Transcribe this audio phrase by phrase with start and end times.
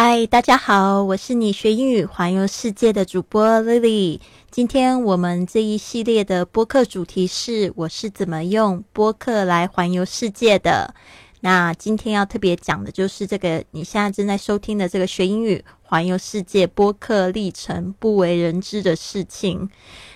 [0.00, 4.20] 嗨，大家好，我是你学英语环游世界的主播 Lily。
[4.48, 10.94] 今天我们这一系列的播客主题是我是怎么用播客来环游世界的。
[11.40, 19.68] 那今天要特别讲的就是这个你现在正在收听的这个学英语环游世界播客历程不为人知的事情。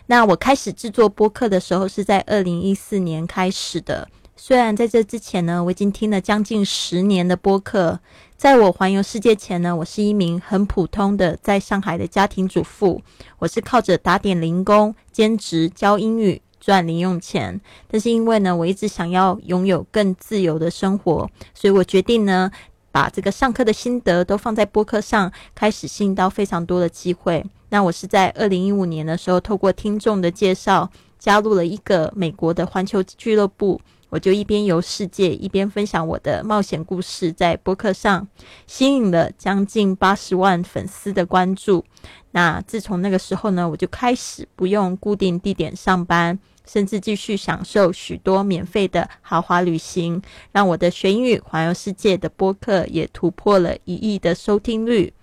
[0.06, 4.08] 那我开始制作播客的时候是在二零一四年开始的。
[4.44, 8.00] 虽然在这之前呢，我已经听了将近十年的播客。
[8.36, 13.00] 在我环游世界前呢，我是一名很普通的在上海的家庭主妇。
[13.38, 17.60] 我是靠着打点零工、兼职教英语赚零用钱。
[17.86, 22.50] 但是因为呢，我一直想要拥有更自由的生活，所以我决定呢，
[22.90, 27.44] 把这个上课的心得都放在播客上，开始吸引到非常多的机会。
[27.68, 33.80] 那我是在二零一五年的时候，透过听众的介绍，加入了一个美国的环球俱乐部。
[34.12, 38.28] 我就一边游世界，一边分享我的冒险故事，在播客上
[38.66, 41.82] 吸引了将近八十万粉丝的关注。
[42.32, 50.20] 那自从那个时候呢，我就开始不用固定地点上班，甚至继续享受许多免费的豪华旅行，
[50.52, 55.14] 让我的学英语环游世界的播客也突破了一亿的收听率。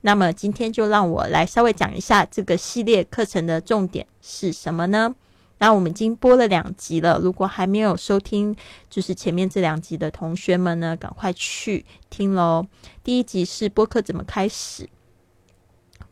[0.00, 5.14] 那么今天就让我来稍微讲一下这个系列课程的重点是什么呢？
[5.58, 8.54] 那我们已经播了两集了，如果还没有收听，
[8.90, 12.66] 就是前面这两集的同学们呢，赶快去听喽。
[13.02, 14.88] 第一集是播客怎么开始，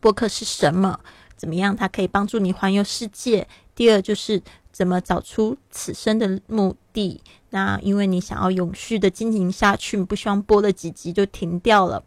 [0.01, 1.01] 播客是什么，
[1.37, 3.47] 怎么样它可以帮助你环游世界。
[3.75, 4.41] 第二就是
[4.71, 7.21] 怎么找出此生的目的。
[7.51, 12.03] 那因为你想要永续的经营下去，你不希望播了几集就停掉了。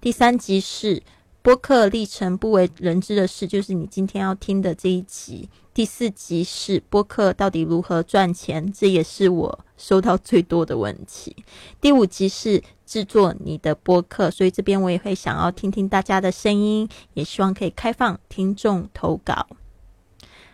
[0.00, 1.02] 第三集是。
[1.46, 5.48] 播客历程不为人知的事，就是你今天要听的这一集。
[5.72, 11.36] 第四集是播客到底如何赚钱，这也是我收到最多的问题。
[11.80, 19.46] 第五集是制作你的播客，所以这边我也会想要听听大家的声音，也希望可以开放听众投稿。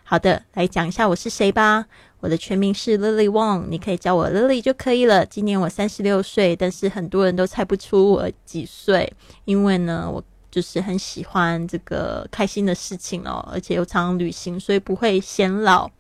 [0.04, 1.86] 好的，来讲一下我是谁吧。
[2.20, 5.24] 我的全名是 Lily Wang，你可以叫我 Lily 就可以了。
[5.24, 9.10] 今年我三十六岁，但是很多人都猜不出我几岁，
[9.46, 10.22] 因为呢，我。
[10.52, 15.90] 就是很喜欢这个开心的事情哦，而且又常旅行，所以不会显老。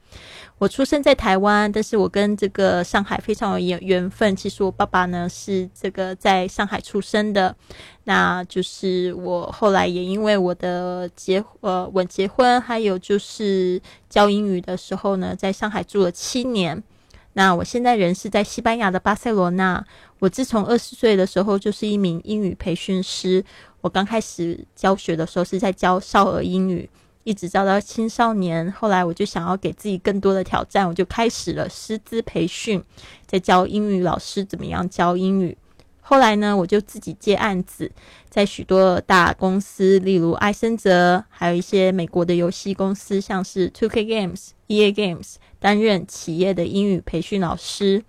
[0.58, 4.36] 我出生在台湾，但是我跟这个上海非常有缘缘分。
[4.36, 7.56] 其实我爸爸呢是这个在上海出生的，
[8.04, 16.80] 那就是我后来也因为我的结呃我结婚，还有就是教英语的时候呢，在上海住了七年。
[17.32, 19.84] 那我现在人是在西班牙的巴塞罗那。
[20.18, 23.44] 我自从二十岁的时候就是一名英语培训师。
[23.82, 26.88] 我刚开始教学的时候是在教少儿英语，
[27.24, 28.72] 一直教到青少年。
[28.72, 32.82] 后来我就想要给自己更多的挑战，我就开始了师资培训，
[33.26, 35.58] 在教英语老师怎么样教英语。
[36.00, 37.90] 后来呢，我就自己接案子，
[38.28, 48.04] 在许多大公司，例如艾森哲，还有一些美国的游戏公司，像是 Two K Games、EA Games，担任企业的英语培训老师。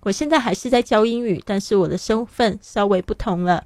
[0.00, 3.64] 我现在还是在教英语，但是我的身份稍微不同了。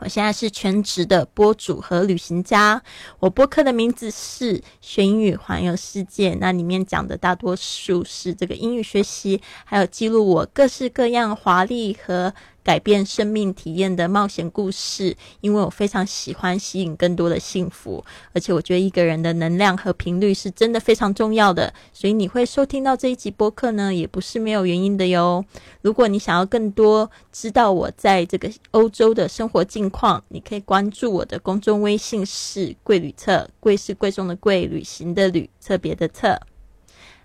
[0.00, 2.82] 我现在是全职的播主和旅行家。
[3.18, 12.34] 我播客的名字是“学英语环游世界”，那里面讲的大多数是这个英语学习，还有记录我各式各样华丽和。
[12.70, 25.44] 改变生命体验的冒险故事，因为我非常喜欢吸引更多的幸福，而且我觉得一个人的能量和频率是真的非常重要的，所以你会收听到这一集播客呢，也不是没有原因的哟。
[25.82, 36.40] 如果你想要更多知道我在这个欧洲的生活近况，你可以关注我的公众微信是“贵旅册”，贵是贵重的贵，旅行的旅，特别的特。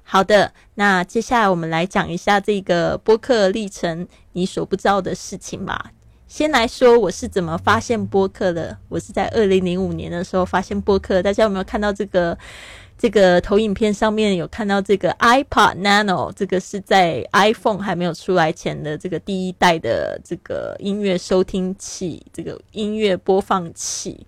[0.08, 5.92] 好的，那接下来我们来讲一下这个播客历程，你所不知道的事情吧。
[6.28, 8.78] 先来说我是怎么发现播客的。
[8.88, 11.24] 我是在二零零五年的时候发现播客。
[11.24, 12.38] 大家有没有看到这个
[12.98, 16.32] 这个投影片上面有看到这个 iPod Nano？
[16.34, 24.26] 这个是在 iPhone 还没有出来前的这个第一代的这个音乐收听器，这个音乐播放器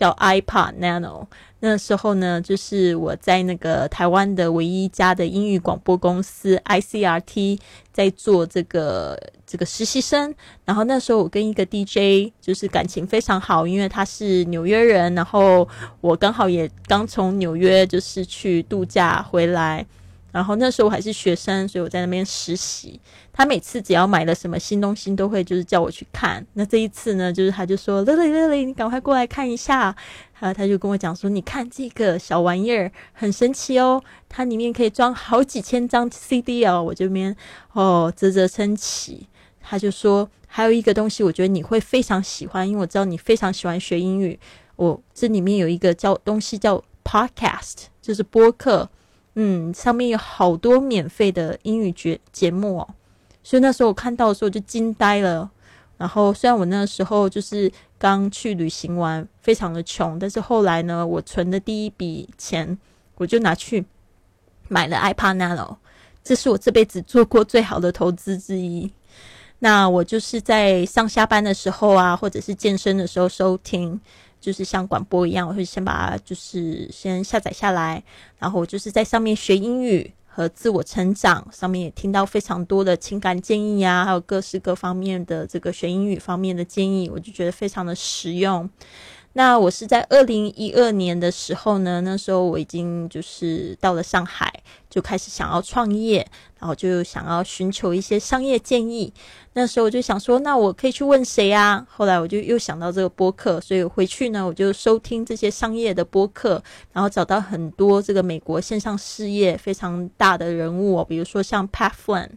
[0.00, 1.26] 叫 iPod Nano。
[1.62, 7.58] 那时候呢，就是我在那个台湾的唯一一家的英语广播公司 ICRT
[7.92, 10.34] 在做这个这个实习生。
[10.64, 15.68] 然后那时候我跟一个 DJ 就是感情非常好，因为他是纽约人，然后
[16.00, 19.84] 我刚好也刚从纽约就是去度假回来。
[20.32, 23.00] 然后那时候我还是学生，所以我在那边实习。
[23.32, 26.44] 他每次只要买了什么新东西，都会就是叫我去看。
[26.54, 29.94] 那这一次呢，就是他就说：“乐乐乐乐，你赶快过来看一下。”
[30.38, 37.34] 然后他就跟我讲说：“你看这个小玩意儿很神奇哦，它里面可以装好几千张 CD 哦。”我这边
[37.72, 39.28] 哦啧啧称奇。
[39.62, 44.38] 他就说：“还有一个东西，我觉得你会非常喜欢，因为我知道你非常喜欢学英语。
[44.76, 48.88] 我这里面有一个叫东西叫 Podcast，就是播客，
[49.34, 52.88] 嗯，上面有好多免费的英语节节目哦。
[53.42, 55.50] 所以那时候我看到的时候就惊呆了。
[55.96, 62.78] 然后虽然我那时候就是刚去旅行完，非常的穷，但是后来呢，我存的第一笔钱，
[63.16, 63.84] 我就拿去
[64.68, 65.76] 买了 iPad Nano，
[66.24, 68.90] 这是我这辈子做过最好的投资之一。
[69.58, 74.00] 那我就是在上下班的时候啊，或者是健身的时候收听，
[74.40, 78.02] 就是像广播一样，我会先把就是先下载下来，
[78.38, 88.68] 然后我就是在上面学英语和自我成长，上面也听到非常多的情感建议啊，还有各式各方面的这个学英语方面的建议，我就觉得非常的实用。
[89.34, 94.52] 那我是在二零一二年的时候呢，那时候我已经就是到了上海，
[94.90, 96.26] 就开始想要创业。
[96.60, 99.10] 然后就想要寻求一些商业建议，
[99.54, 101.86] 那时候我就想说，那我可以去问谁啊？
[101.88, 112.28] 后来我就又想到这个播客，所以回去呢，我就收听这些商业的播客，然后找到很多这个美国线上事业非常大的人物，比如说像 Pat Flynn，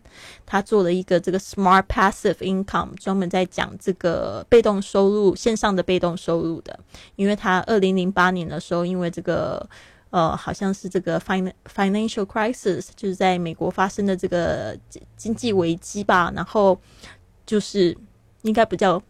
[0.45, 6.79] 他做了一个这个 Smart Passive Income，专门在讲这个被动收入线上的被动收入的，
[7.17, 9.69] 因为他二零零八年的时候，因为这个。
[10.13, 14.77] 呃，好像是这个 fin financial crisis，就是在美国发生的这个
[15.18, 16.31] 经济危机吧。
[16.36, 16.80] 然后
[17.48, 17.98] 就是
[18.44, 19.01] 应该不叫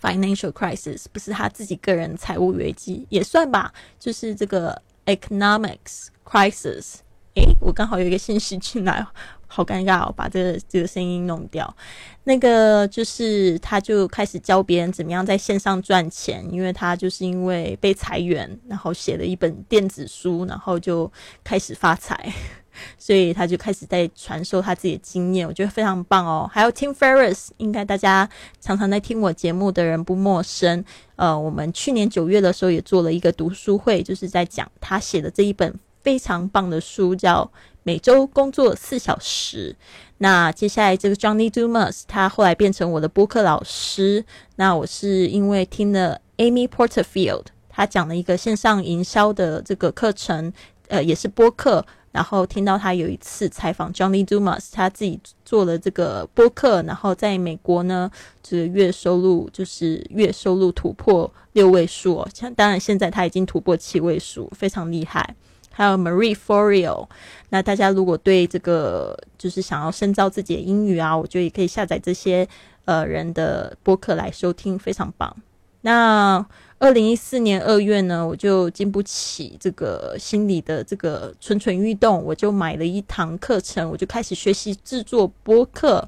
[0.00, 6.98] financial crisis，不是他自己个人财务危机也算吧，就是这个 economics crisis。
[7.34, 9.04] 诶，我刚好有一个信息进来。
[9.52, 11.76] 好尴尬哦，把这个这个声音弄掉。
[12.22, 21.10] 那个就是他就开始教别人怎么样在线上赚钱，因为他就是因为被裁员，然后写了一本电子书，然后就
[21.42, 22.32] 开始发财，
[22.96, 26.48] 所以他就开始在传授他自己的经验，我觉得非常棒哦。
[26.52, 28.28] 还有 Tim Ferriss，应该大家
[28.60, 30.84] 常常在听我节目的人不陌生。
[31.16, 37.50] 呃，我们去年九月的时候也做了一个读书会，就是在讲他写的这一本非常棒的书，叫。
[37.82, 39.74] 每周工作四小时。
[40.18, 44.24] 那接下来这个 Johnny Dumas，他后来变成我的播客老师。
[44.56, 50.52] 那我是因为听了 Amy Porterfield，他讲了一个线上营销的这个课程，
[50.88, 51.84] 呃，也是播客。
[52.12, 58.10] 然后听到他有一次采访 Johnny Dumas，他自己做了这个播客，然后在美国呢，
[58.42, 62.26] 这个月收入就是月收入突破六位数。
[62.34, 65.36] 像当然现在他已经突破七位数，非常厉害。
[65.72, 67.08] 还有 Marie Forleo，
[67.48, 72.46] 那大家如果对这个就是想要深造自己的英语啊，我觉得也可以下载这些
[72.84, 75.34] 呃人的播客来收听，非常棒。
[75.82, 76.44] 那
[76.78, 86.06] 二零一四年二月呢，我就经不起这个心理的这个蠢蠢欲动，我就买了一堂课程，我就开始学习制作播客。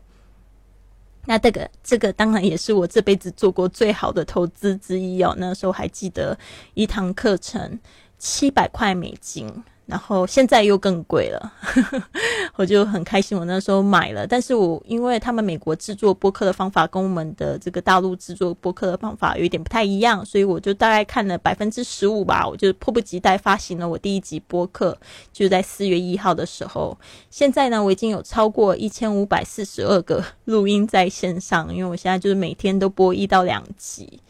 [1.24, 5.34] 那这个这个当然也是我这辈子做过最好的投资之一哦。
[5.38, 6.36] 那时候还记得
[6.74, 7.78] 一堂课程。
[8.24, 9.52] 七百块美金，
[9.84, 11.52] 然后现在又更贵了，
[12.54, 13.36] 我就很开心。
[13.36, 24.96] 我那时候买了，但是我因为他们美国制作播客的方法跟我们的这个大陆制作播客的方法有一点不太一样，所以我就大概看了百分之十五吧，我就迫不及待发行了我第一集播客，
[25.32, 26.96] 就在四月一号的时候。
[27.28, 34.20] 现在呢，我已经有超过一千五百四十二个录音在线上，因为我现在就是每天都播一到两集。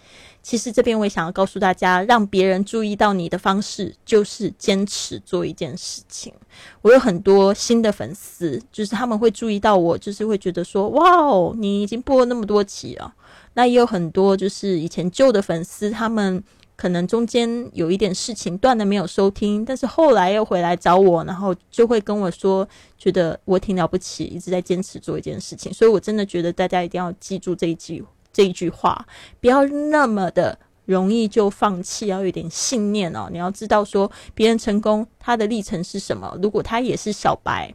[0.42, 6.34] 其实这边我也想要告诉大家，让别人注意到你的方式就是坚持做一件事情。
[6.82, 13.14] 我有很多新的粉丝，就是他们会注意到我，就是会觉得说：“哇哦，你已经播了那么多集了。”
[13.54, 16.42] 那也有很多就是以前旧的粉丝，他们
[16.74, 22.68] 可能中间有一点事情断了没有收听，但是后来又回来找我，然后就会跟我说，
[22.98, 25.72] 觉得我挺了不起，一直在坚持做一件事情。
[25.72, 28.04] 所以我真的觉得大家一定要记住这一句。
[28.32, 29.06] 这一句话，
[29.40, 33.28] 不要那么的容易就放弃，要有点信念哦。
[33.30, 36.36] 你要知道，说别人成功，他的历程是什么？
[36.42, 37.72] 如果他也是小白，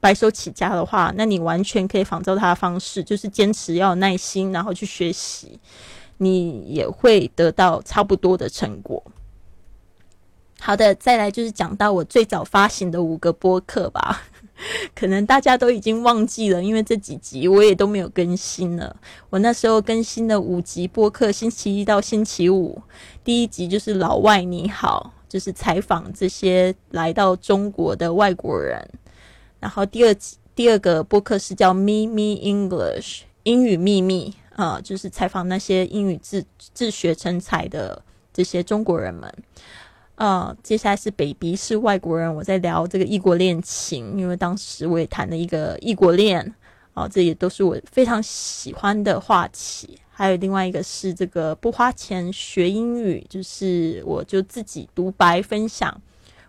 [0.00, 5.58] 白手起家的话，那你完全可以仿照他的方式，就是坚持，要有耐心，然后去学习，
[6.18, 9.02] 你也会得到差不多的成果。
[10.60, 14.22] 好的，再来就是讲到我最早发行的五个播客吧。
[14.94, 18.96] 可能大家都已经忘记了，因为这几集我也都没有更新了。
[19.30, 22.80] 我那时候更新的五集播客，星期一到星期五，
[23.22, 28.88] 第一集就是老外你好，就是采访这些来到中国的外国人。
[29.60, 39.32] 然后第二集第二个播客是叫咪咪 English 英语秘密啊，就是采访那些英语自自学成才的这些中国人们。
[40.18, 46.52] 呃，接下来是 baby 是外国人，我在聊这个异国恋情，因为当时我也谈了一个异国恋，
[46.94, 49.96] 哦，这也都是我非常喜欢的话题。
[50.10, 56.02] 还有另外一个是这个不花钱学英语，就是我就自己独白分享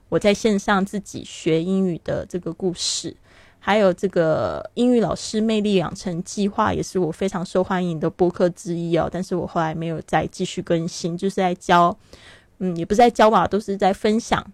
[0.09, 3.15] 我在线上自己学英语的这个故事。
[3.59, 9.07] 还有这个英语老师魅力养成计划，也是我非常受欢迎的播客之一哦。
[9.11, 11.95] 但是我后来没有再继续更新，就是在教，
[12.59, 14.45] 嗯，也不是在教吧，都是在分享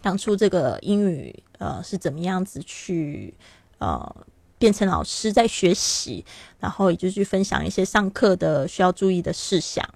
[0.00, 3.34] 当初这个英语呃是怎么样子去
[3.78, 4.16] 呃
[4.58, 6.24] 变成老师在学习，
[6.58, 9.86] 然后也就去分享一些上课的需要注意的事项。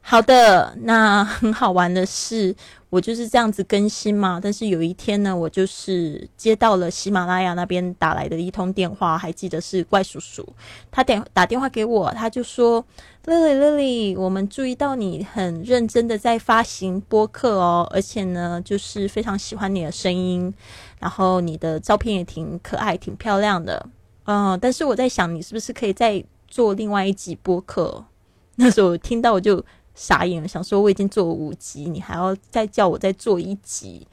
[0.00, 2.54] 好的，那很好玩的是，
[2.90, 4.38] 我就是这样子更新嘛。
[4.42, 10.46] 但是有一天呢，我就是接到了喜马拉雅那边打来的一通电话，还记得是怪叔叔，
[10.90, 12.84] 他电打电话给我，他就说
[13.26, 20.52] ：“Lily Lily，我们注意到你很认真的在发行播客哦，而且呢，就是非常喜欢你的声音，
[20.98, 23.86] 然后你的照片也挺可爱、挺漂亮的。
[24.24, 28.04] 嗯，但是我在想，你是不是可以再做另外一集播客？
[28.56, 29.64] 那时候听到我就。
[29.96, 34.04] 傻眼了，想说我已经做五集，你还要再叫我再做一集，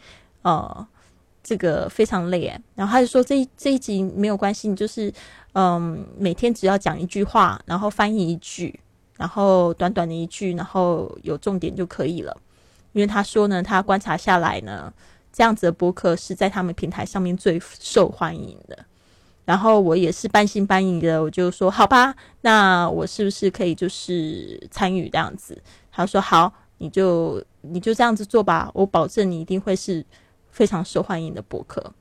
[0.43, 0.87] 呃，
[1.41, 2.55] 这个非常累。
[2.75, 5.11] 然后他就说这这一集没有关系，你就是
[5.53, 8.79] 嗯，每天只要讲一句话，然后翻译一句，
[9.21, 12.35] 然后短短的一句，然后有重点就可以了。
[12.91, 14.91] 因为他说呢，他观察下来呢，
[15.31, 18.75] 这样子的播客是在他们平台上面最受欢迎的。
[19.45, 25.61] 然后我也是半信半疑的，我就说好吧，那我是不是可以就是参与这样子？
[25.91, 30.03] 他说好，你就你就这样子做吧，我保证你一定会是
[30.49, 31.93] 非常受欢迎的博客。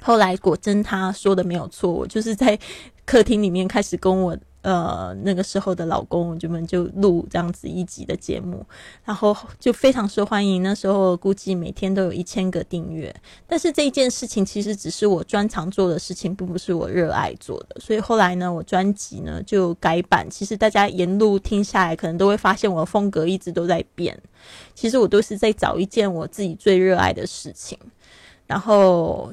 [0.00, 2.56] 后来果真他说的没有错，我就是在
[3.04, 4.38] 客厅里面开始跟我。
[4.62, 8.64] 呃，那个时候的老公，我们就录这样子一集的节目，
[9.04, 10.62] 然后就非常受欢迎。
[10.62, 13.12] 那时候估计每天都有一千个订阅。
[13.46, 17.80] 但是这一件事情其实只是我专长做的事情，并不是我热爱做的。
[17.80, 20.28] 所以后来呢，我专辑呢就改版。
[20.30, 24.16] 其实大家沿路听下来，可能都会发现我的风格一直都在变。
[24.74, 27.76] 其实我都是在找一件我自己最热爱的事情，
[28.46, 29.32] 然后。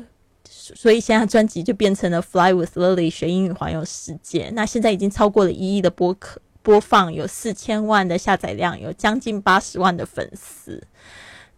[0.75, 4.49] 所以现在专辑就变成了《Fly with Lily》学英语环游世界。
[4.53, 10.83] 那现在已经超过了一亿的播客播放，有四千万的下载量，有将近八十万的粉丝。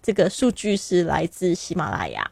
[0.02, 2.30] 这个数据是来自喜马拉雅。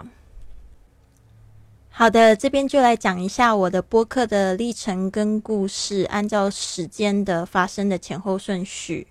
[1.89, 9.07] 好的，这边就来讲一下我的播客的历程跟故事，按照时间的发生的前后顺序。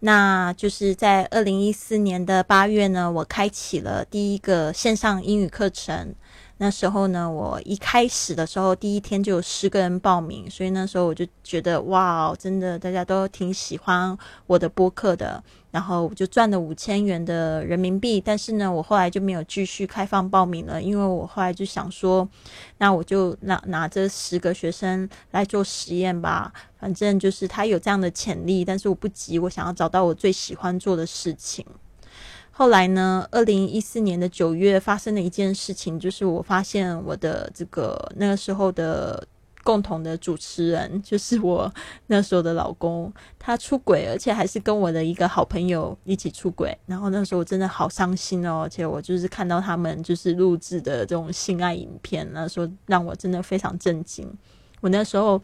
[0.00, 6.14] 那就是在二零一四年的八月呢，我开启了第一个线上英语课程。
[6.60, 15.42] 那时候呢，我一开始的时候，第一天就有十个人报名，所以那时候我就觉得哇，真的大家都挺喜欢我的播客的。
[15.70, 22.28] 然后我就赚了五千元的人民币，但是呢，我后来就没有继续开放报名了，因为我后来就想说，
[22.78, 31.64] 那我就拿拿这十个学生来做实验吧，反正就是他有这样的潜力，但是我不急，我想要找到我最喜欢做的事情。
[32.58, 33.24] 后来呢？
[33.30, 39.24] 二零一四年的九月发生了一件事情，就是我发现我的这个那个时候的
[39.62, 41.72] 共同的主持人， 就是我
[42.08, 46.76] 那时候的老公，他出轨，而且还是跟我的一个好朋友一起出轨。
[46.86, 54.28] 然后那时候我真的好伤心哦，而且我就是看到他们就是录制的这种性爱影片，那时候让我真的非常震惊。
[54.80, 55.40] 我那时候。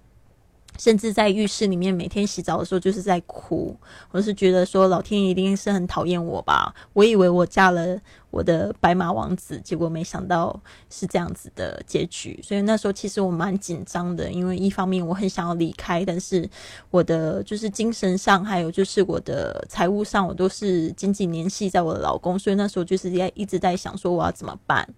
[0.78, 3.76] 甚至在浴室里面每天洗澡的时候就是在哭，
[4.10, 6.74] 我是觉得说老天一定是很讨厌我吧。
[6.92, 7.96] 我以为我嫁了
[8.30, 12.40] 我的白马王子，结果没想到是这样子的结局。
[12.42, 16.48] 所以那时候其实我蛮紧张的，因为一方面我很想要离开，但是
[16.90, 22.36] 我的就是精神上还有就是我的财务上，我都是紧紧联系在我的老公。
[22.36, 24.88] 所以那时候就是在一直在想说我要怎么办，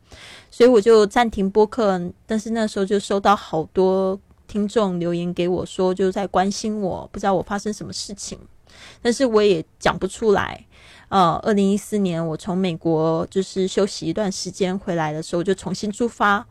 [0.50, 2.00] 所以我就暂停播客。
[2.26, 4.18] 但是那时候就收到好多。
[4.46, 8.38] 听众留言给我说，就是在关心我，不知道我发生什么事情，
[9.02, 10.66] 但是我也讲不出来。
[11.08, 16.44] 呃，二零一四年我从美国就是休息一段时间回来的时候，就重新出发，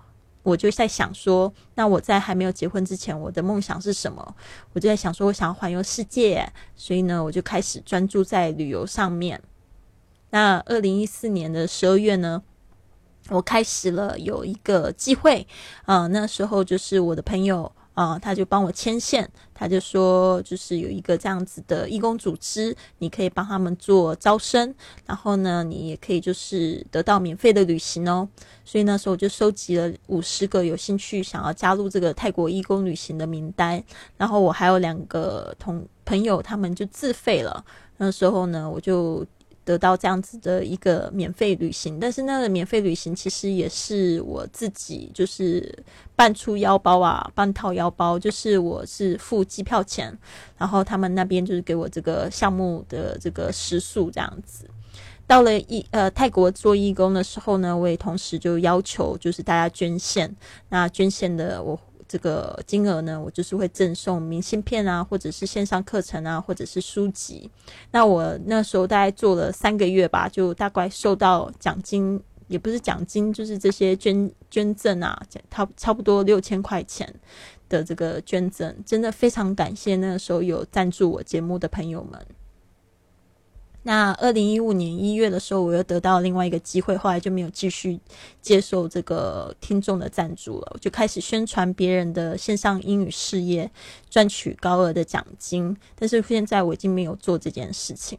[0.43, 4.35] 我就在想说，那我在还没有结婚之前，我的梦想是什么？
[4.71, 9.41] 我就在想说，我想要环游世界，所以呢，我就开始专注在旅游上面。
[10.29, 12.41] 那二零一四年的十二月呢？
[13.29, 15.47] 我开始了有一个机会，
[15.85, 17.71] 呃，那时候就是我的朋友。
[17.95, 24.75] 啊，他就帮我牵线，他就说，就是有一个这样子的义工组织，你可以帮他们做招生，
[25.05, 28.27] 然后呢，你也可以就是得到免费的旅行哦。
[28.63, 33.81] 所以那时候我就收集了五十个有兴趣想要加入这个泰国义工旅行的名单，
[34.17, 37.63] 然后我还有两个同朋友，他们就自费了。
[37.97, 39.25] 那时候呢，我就
[39.65, 45.83] 得到这样子的一个免费旅行，但是那个免费旅行其实也是我自己就是
[46.15, 50.17] 半出腰包啊，半套腰包，就是我是付机票钱，
[50.57, 54.69] 然后他们那边就是给我这个项目的这个食宿这样子。
[55.27, 60.33] 到了义呃泰国做义工的时候呢，我也同时就要求就是大家捐献，
[60.69, 61.77] 那捐献的我。
[62.15, 67.51] 这个金额呢，我就是会赠送明信片啊，或者是线上课程啊，或者是书籍。
[67.91, 72.17] 那我那时候大概做了三个月吧，就大概收到奖金，
[72.47, 77.13] 也不是奖金，就是这些捐捐赠啊，差差不多六千块钱
[77.67, 82.25] 的这个捐赠，真的非常感谢那个时候有赞助我节目的朋友们。
[83.87, 87.99] 那二零一五年一月的时候，我又得到另外一个机会，后来就没有继续
[88.41, 93.69] 接受这个听众的赞助了，我就开始宣传别人的线上英语事业，
[94.09, 95.77] 赚取高额的奖金。
[95.93, 98.17] 但是现在我已经没有做这件事情。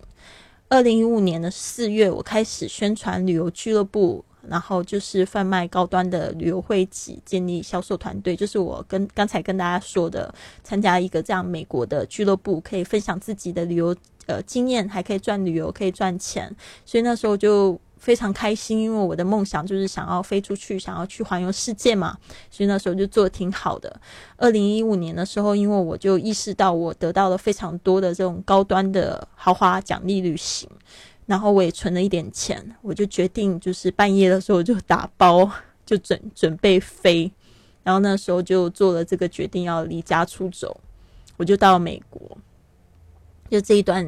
[0.69, 13.95] 二零一五年的四月，我开始宣传旅游俱乐部，然后就是贩卖高端的旅游会籍，建立销售团队，就是我跟刚才跟大家说的，参加一个这样美国的俱乐部，可以分享自己的旅游。
[14.27, 16.53] 呃，经验还可以赚旅游，可以赚钱，
[16.85, 22.19] 所以那时候就非常开心，因为我的梦想就是想要飞出去，想要去环游世界嘛，
[22.51, 24.01] 所以那时候就做的挺好的。
[24.37, 30.69] 二零一五年的时候，因为我就意识到我得到了非常多的这种高端的豪华奖励旅行，
[31.27, 35.51] 然后我也存了一点钱，我就决定就是半夜的时候就打包，
[35.85, 37.31] 就准准备飞，
[37.83, 40.81] 然后那时候就做了这个决定，要离家出走，
[41.37, 42.39] 我就到美国。
[43.51, 44.05] 就这一段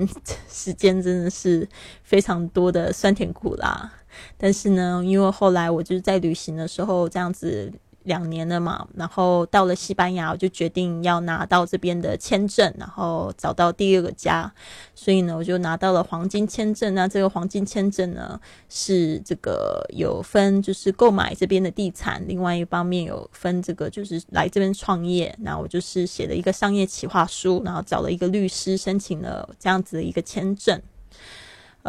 [0.49, 1.69] 时间真的是
[2.03, 3.93] 非常多的酸甜苦辣，
[4.37, 7.73] 但是呢，因为后来我就是在旅行的时候这样子。
[8.05, 14.51] 两年了嘛，然后到了西班牙，我就决定要拿到这边的签证，然后找到第二个家，
[14.95, 16.95] 所以呢，我就拿到了黄金签证。
[16.95, 25.35] 那这个黄金签证呢，是这个有分，就是购买这边的地产，另外一方面有分这个就是来这边创业。
[25.41, 30.81] 那我就是写了一个商业企划书，然后找了一个律师申请了这样子的一个签证。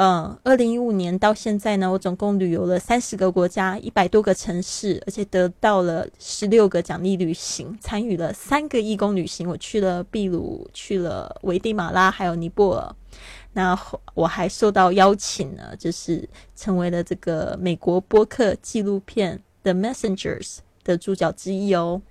[0.01, 9.49] 嗯，二零一五年到现在呢，我总共旅游了三十个国家，一百多个城市，而且得到了十六个奖励旅行，参与了三个义工旅行。
[9.49, 12.95] 我去了秘鲁，去了危地马拉，还有尼泊尔。
[13.51, 13.77] 那
[14.13, 20.47] 我还受到邀请呢，就是成为了这个美国播客纪录片《The Messengers》
[20.85, 22.01] 的主角之一哦。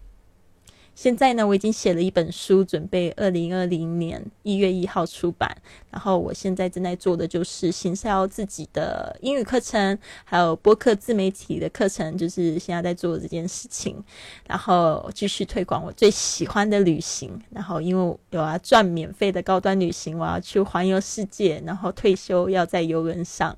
[0.98, 5.56] 现在呢，我已经写了一本书，准备二零二零年一月一号出版。
[5.92, 14.02] 然后我现在正在做的就是行销自己的英语课程，还有播客自媒体的课程，就是现在在做这件事情。
[14.48, 17.40] 然后继续推广我最喜欢的旅行。
[17.50, 21.62] 然后因为我要赚免费的高端旅行，我要去环游世界。
[21.64, 23.56] 然后退休要在游轮上。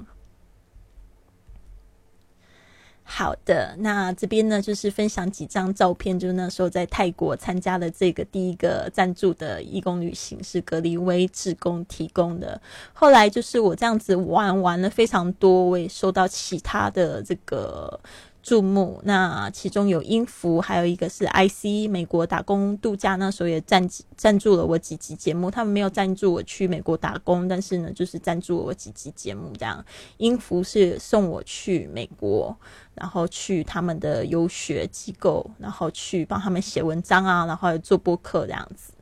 [3.12, 12.61] 好的，那这边呢就是分享几张照片，就是那时候在泰国参加了这个第一个赞助的义工旅行，是格里威志工提供的。
[12.92, 17.99] 后来就是我这样子玩玩了非常多，我也收到其他的这个。
[18.42, 25.50] 注目，那其中有音符，还有一个是 IC 美国打工度假，那时候也赞赞助了我几集节目。
[25.50, 29.85] 他们没有赞助我去美国打工，但是呢，就是赞助我几集节目这样。
[30.16, 32.57] 音符是送我去美国，
[32.94, 38.92] 然后去他们的游学机构，然后去帮他们写文章啊，然后做播客这样子。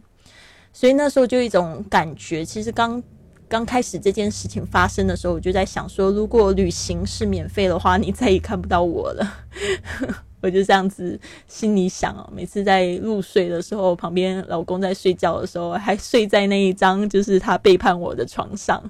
[0.72, 3.03] 所以那时候就一种感觉，其实刚。
[3.49, 9.27] 刚开始这件事情发生的时候，我就在想说，如果旅行是免费的话，你再也看不到我了。
[10.41, 18.81] 我就这样子心里想哦，每次在入睡的时候，旁边老公在睡觉的时候，还睡在那一张就是他背叛我的床上，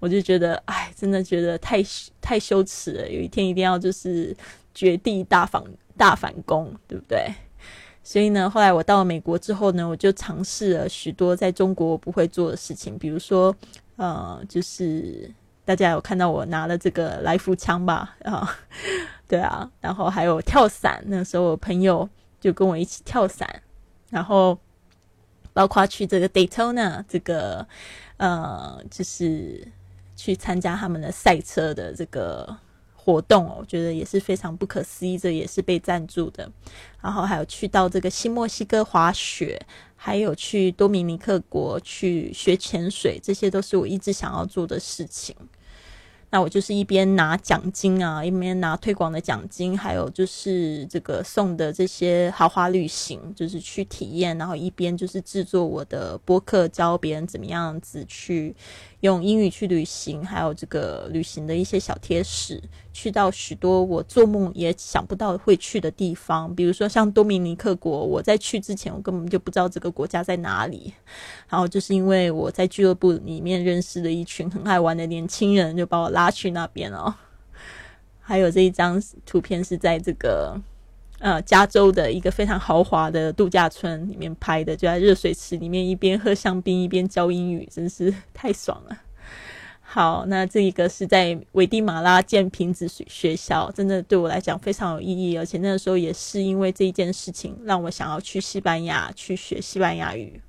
[0.00, 1.80] 我就觉得，哎，真的觉得太
[2.20, 3.08] 太羞耻了。
[3.08, 4.36] 有一天一定要就是
[4.74, 5.62] 绝地大反
[5.96, 7.32] 大反攻，对不对？
[8.02, 13.54] 所以呢，后来我到了美国之后呢，我就尝试了许多在中国我不会做的事情，比如说。
[13.96, 15.30] 呃，就是
[15.64, 18.16] 大家有看到我拿了这个来福枪吧？
[18.24, 18.56] 啊，
[19.26, 22.08] 对啊，然后还有跳伞，那时候我朋友
[22.40, 23.62] 就跟我一起跳伞，
[24.10, 24.58] 然后
[25.52, 27.66] 包括去这个 Daytona 这个
[28.16, 29.66] 呃，就是
[30.14, 32.56] 去参加他们的赛车的这个。
[33.08, 36.50] 活动哦，我觉得也是非常不可思议，这也是被赞助的。
[37.00, 39.64] 然后还有去到这个新墨西哥滑雪，
[39.96, 45.34] 还有去多米尼克国去学潜水，这些都是我一直想要做的事情。
[46.28, 58.54] 那我就是一边拿奖金啊，一边拿推广的奖金，还有就是这个送的这些豪华旅行，就是去体验，然后一边就是制作我的播客，教别人怎么样子去。
[59.06, 70.92] 用英语去旅行，还有这个旅行的一些小贴士，去到许多我做梦也想不到会去的地方，比如说像多米尼克国，我在去之前我根本就不知道这个国家在哪里，
[71.48, 77.14] 然后就是因为我在俱乐部里面认识了一群很爱玩的年轻人，就把我拉去那边哦。
[78.20, 80.60] 还有这一张图片是在这个
[81.18, 89.02] 呃加州的一个非常豪华的度假村里面拍的，就在热水池里面一边喝香槟一边教英语，真是太爽了。
[89.88, 100.40] 好，那这一个是在危地马拉建瓶子学学校，真的对我来讲非常有意义，而且那个时候也是因为这一件事情，让我想要去西班牙去学西班牙语。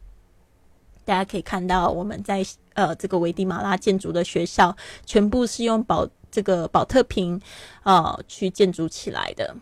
[1.06, 4.76] 大家可以看到，我们在呃这个危地马拉建筑的学校，
[5.06, 7.40] 全部是用宝这个宝特瓶
[7.84, 9.56] 啊去建筑起来的。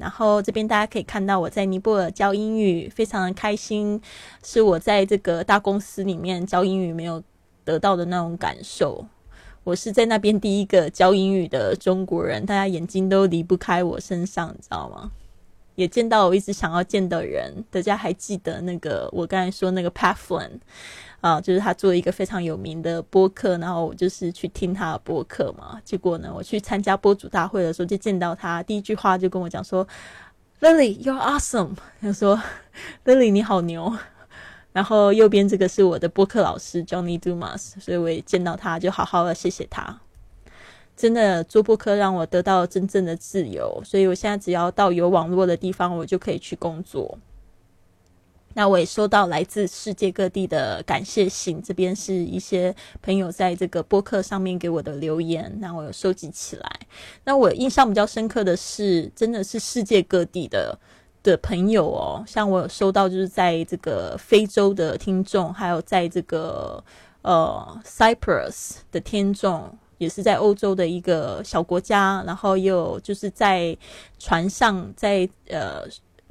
[0.00, 4.00] 然后这边大家可以看到，我在尼泊尔教英语，非常的开心，
[4.42, 7.22] 是我在这个大公司里面教英语没有
[7.62, 9.04] 得到的那种感受。
[9.62, 15.12] 我是在那边第一个教英语的中国人，大家眼睛都离不开我身上，你知道吗？
[15.76, 20.50] 也见到我一直想要见的人，大家还记得那个我刚才说那个 Pathlin
[21.20, 25.80] 啊，就是他做一个非常有名的播客，然后我就是去听他的播客嘛。
[25.84, 29.86] 结果呢，我去参加播主大会的时候就见到他，第一句话就跟我讲说
[30.60, 32.40] ：“Lily，you're awesome。”他说
[33.04, 33.94] ：“Lily，你好牛。”
[34.72, 40.00] 然后右边这个是我的播客老师 Johnny Dumas，所以我也见到他，就好好的谢谢他。
[40.96, 47.18] 真的做播客让我得到真正的自由，所以我现在只要到有网络的地方，我就可以去工作。
[48.54, 56.80] 那我也收到来自世界各地的感谢信，这边是一些朋友在这个播客上面给我的留言，那我有收集起来。
[57.24, 60.78] 那我印象比较深刻的是，真的是世界各地的。
[61.22, 66.82] 的朋友哦，像我有收到，就是在这个非洲的听众，还有在这个
[67.20, 73.76] 呃 Cyprus 的听众，也是在欧洲的一个小国家，然后又就是在
[74.18, 75.82] 船上，在呃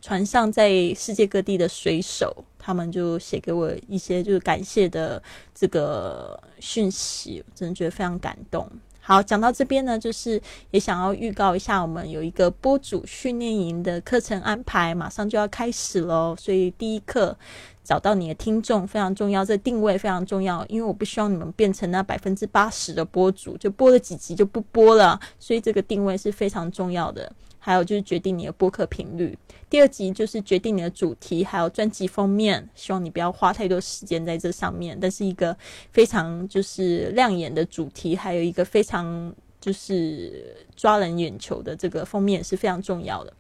[0.01, 5.21] 船上，在世界各地的水手，他们就写给我一些就是感谢的
[5.53, 8.69] 这个讯息，真的觉得非常感动。
[9.01, 16.35] 好，讲到这边呢，就是也想要预告一下，我们有一个播主训练营的课程安排，马上就要开始喽。
[16.37, 17.35] 所以第一课
[17.83, 27.33] 找到你的听众非常重要，这定位非常重要，因为我不希望你们变成那百分之八十的播主，就播了几集就不播了，所以这个定位是非常重要的。
[27.59, 29.37] 还有就是决定你的播客频率。
[29.69, 32.67] 第二集就是决定你的主题，还有专辑封面。
[32.73, 35.55] 希望你不要花太多时间在这上面，但是一个
[35.91, 43.33] 非常就是亮眼的主题，还有一个非常就是抓人眼球的这个封面是非常重要的。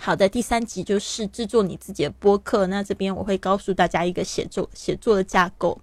[0.00, 2.66] 好的，第三集就是制作你自己的播客。
[2.68, 5.80] 那这边我会告诉大家一个写作写作的架构。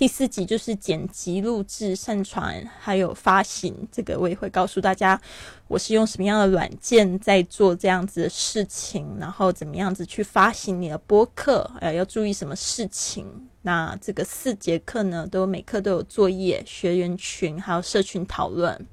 [0.00, 3.86] 第四集就是剪辑、录制、上传，还有发行。
[3.92, 5.20] 这个我也会告诉大家，
[5.68, 13.26] 我是用什么样的软件在做这样子的事情，然后怎么样子去发行你的播客，呃，要注意什么事情。
[13.60, 18.86] 那这个四节课呢，都每课都有作业、学员群，还有社群讨论。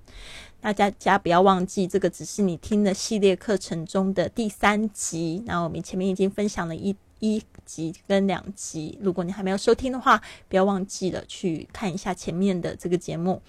[0.60, 5.42] 大家家不要忘记，这个只是你听的系列课程中的第三集。
[5.46, 6.94] 那我们前面已经分享了一。
[7.20, 13.42] 一集跟两集，如果你还没有收听的话，不要忘记了去看一下前面的这个节目。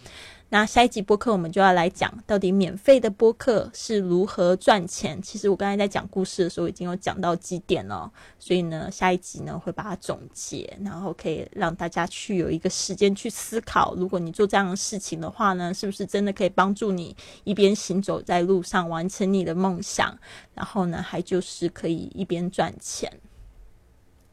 [0.50, 5.20] 那下一集播客我们就要来讲，到底免费的播客是如何赚钱。
[5.20, 20.16] 其实我刚才在讲故事的时候已经有讲到几点了，所以呢，下一集呢会把它总结，然后可以让大家去有一个时间去思考，如果你做这样的事情的话呢，是不是真的可以帮助你一边行走在路上完成你的梦想，
[20.54, 23.12] 然后呢，还就是可以一边赚钱。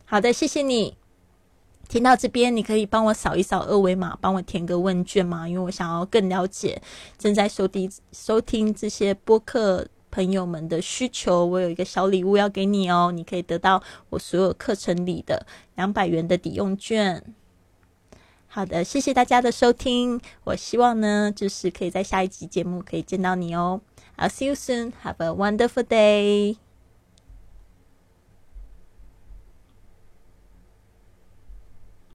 [0.06, 0.98] 好的，谢谢你。
[1.88, 5.48] 听到这边，你可以帮我扫一扫二维码，帮我填个问卷吗？
[5.48, 6.82] 因为我想要更了解
[7.18, 11.46] 正在收听收听这些播客朋友们的需求。
[11.46, 17.24] 我有一个小礼物要给你哦，你可以得到我所有课程里的两百元的抵用券。
[18.48, 20.20] 好的，谢谢大家的收听。
[20.46, 23.82] 我希望呢，就是可以在下一集节目可以见到你哦。
[24.18, 24.94] I'll see you soon.
[25.04, 26.65] Have a wonderful day.